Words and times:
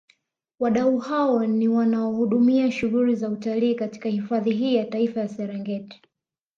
Wadau 0.59 0.97
hao 0.99 1.45
ni 1.45 1.67
wanaohudumia 1.67 2.71
shughuli 2.71 3.15
za 3.15 3.29
utalii 3.29 3.75
katika 3.75 4.09
hifadhi 4.09 4.51
hii 4.51 4.75
ya 4.75 4.85
Taifa 4.85 5.19
ya 5.19 5.27
Serengeti 5.29 6.01